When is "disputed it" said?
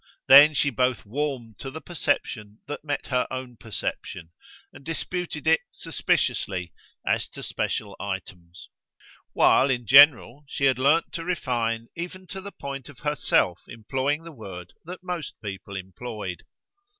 4.83-5.61